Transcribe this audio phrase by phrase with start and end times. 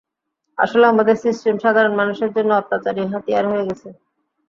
[0.57, 3.87] আসলে, আমাদের সিস্টেম সাধারণ মানুষের জন্য অত্যাচারী হাতিয়ার হয়ে গেছে।